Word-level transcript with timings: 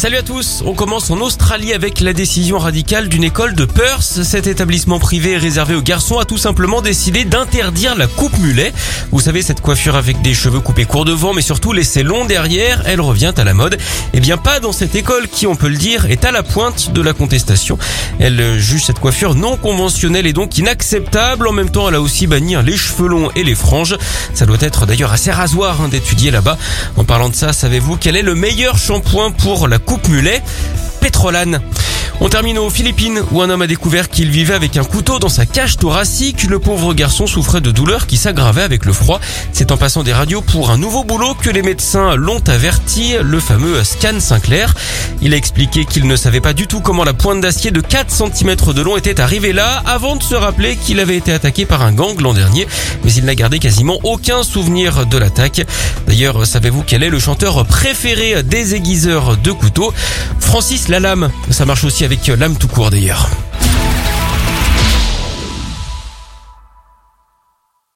Salut 0.00 0.16
à 0.16 0.22
tous, 0.22 0.62
on 0.64 0.72
commence 0.72 1.10
en 1.10 1.20
Australie 1.20 1.74
avec 1.74 2.00
la 2.00 2.14
décision 2.14 2.58
radicale 2.58 3.10
d'une 3.10 3.22
école 3.22 3.54
de 3.54 3.66
Perth. 3.66 4.22
Cet 4.22 4.46
établissement 4.46 4.98
privé 4.98 5.36
réservé 5.36 5.74
aux 5.74 5.82
garçons 5.82 6.18
a 6.18 6.24
tout 6.24 6.38
simplement 6.38 6.80
décidé 6.80 7.26
d'interdire 7.26 7.94
la 7.94 8.06
coupe 8.06 8.38
mulet. 8.38 8.72
Vous 9.12 9.20
savez, 9.20 9.42
cette 9.42 9.60
coiffure 9.60 9.96
avec 9.96 10.22
des 10.22 10.32
cheveux 10.32 10.60
coupés 10.60 10.86
court 10.86 11.04
devant 11.04 11.34
mais 11.34 11.42
surtout 11.42 11.74
laissés 11.74 12.02
longs 12.02 12.24
derrière, 12.24 12.82
elle 12.86 13.02
revient 13.02 13.34
à 13.36 13.44
la 13.44 13.52
mode. 13.52 13.76
Eh 14.14 14.20
bien 14.20 14.38
pas 14.38 14.58
dans 14.58 14.72
cette 14.72 14.94
école 14.94 15.28
qui, 15.28 15.46
on 15.46 15.54
peut 15.54 15.68
le 15.68 15.76
dire, 15.76 16.06
est 16.06 16.24
à 16.24 16.32
la 16.32 16.42
pointe 16.42 16.92
de 16.92 17.02
la 17.02 17.12
contestation. 17.12 17.76
Elle 18.18 18.58
juge 18.58 18.84
cette 18.84 19.00
coiffure 19.00 19.34
non 19.34 19.58
conventionnelle 19.58 20.26
et 20.26 20.32
donc 20.32 20.56
inacceptable. 20.56 21.46
En 21.46 21.52
même 21.52 21.68
temps, 21.68 21.90
elle 21.90 21.96
a 21.96 22.00
aussi 22.00 22.26
banni 22.26 22.54
les 22.64 22.76
cheveux 22.78 23.06
longs 23.08 23.30
et 23.36 23.44
les 23.44 23.54
franges. 23.54 23.98
Ça 24.32 24.46
doit 24.46 24.56
être 24.60 24.86
d'ailleurs 24.86 25.12
assez 25.12 25.30
rasoir 25.30 25.82
hein, 25.82 25.88
d'étudier 25.88 26.30
là-bas. 26.30 26.56
En 26.96 27.04
parlant 27.04 27.28
de 27.28 27.34
ça, 27.34 27.52
savez-vous 27.52 27.98
quel 27.98 28.16
est 28.16 28.22
le 28.22 28.34
meilleur 28.34 28.78
shampoing 28.78 29.32
pour 29.32 29.68
la 29.68 29.78
coupe 29.78 29.89
mulet 30.08 30.42
Pétrolane. 31.00 31.60
On 32.22 32.28
termine 32.28 32.58
aux 32.58 32.68
Philippines 32.68 33.22
où 33.32 33.40
un 33.40 33.48
homme 33.48 33.62
a 33.62 33.66
découvert 33.66 34.10
qu'il 34.10 34.28
vivait 34.28 34.52
avec 34.52 34.76
un 34.76 34.84
couteau 34.84 35.18
dans 35.18 35.30
sa 35.30 35.46
cage 35.46 35.78
thoracique. 35.78 36.44
Le 36.44 36.58
pauvre 36.58 36.92
garçon 36.92 37.26
souffrait 37.26 37.62
de 37.62 37.70
douleurs 37.70 38.06
qui 38.06 38.18
s'aggravaient 38.18 38.62
avec 38.62 38.84
le 38.84 38.92
froid. 38.92 39.20
C'est 39.52 39.72
en 39.72 39.78
passant 39.78 40.02
des 40.02 40.12
radios 40.12 40.42
pour 40.42 40.70
un 40.70 40.76
nouveau 40.76 41.02
boulot 41.02 41.32
que 41.32 41.48
les 41.48 41.62
médecins 41.62 42.16
l'ont 42.16 42.42
averti, 42.46 43.14
le 43.22 43.40
fameux 43.40 43.82
scan 43.84 44.20
Sinclair. 44.20 44.74
Il 45.22 45.32
a 45.32 45.36
expliqué 45.38 45.86
qu'il 45.86 46.06
ne 46.06 46.14
savait 46.14 46.42
pas 46.42 46.52
du 46.52 46.66
tout 46.66 46.80
comment 46.80 47.04
la 47.04 47.14
pointe 47.14 47.40
d'acier 47.40 47.70
de 47.70 47.80
4 47.80 48.10
cm 48.10 48.54
de 48.74 48.82
long 48.82 48.98
était 48.98 49.18
arrivée 49.18 49.54
là 49.54 49.82
avant 49.86 50.16
de 50.16 50.22
se 50.22 50.34
rappeler 50.34 50.76
qu'il 50.76 51.00
avait 51.00 51.16
été 51.16 51.32
attaqué 51.32 51.64
par 51.64 51.80
un 51.80 51.92
gang 51.92 52.20
l'an 52.20 52.34
dernier. 52.34 52.66
Mais 53.02 53.14
il 53.14 53.24
n'a 53.24 53.34
gardé 53.34 53.58
quasiment 53.58 53.98
aucun 54.02 54.42
souvenir 54.42 55.06
de 55.06 55.16
l'attaque. 55.16 55.62
D'ailleurs, 56.06 56.46
savez-vous 56.46 56.84
quel 56.86 57.02
est 57.02 57.08
le 57.08 57.18
chanteur 57.18 57.64
préféré 57.64 58.42
des 58.42 58.74
aiguiseurs 58.74 59.38
de 59.38 59.52
couteaux? 59.52 59.94
Francis 60.50 60.88
Lalam. 60.88 61.30
Ça 61.48 61.64
marche 61.64 61.84
aussi 61.84 62.04
avec 62.04 62.26
l'âme 62.26 62.56
tout 62.56 62.66
court 62.66 62.90
d'ailleurs. 62.90 63.30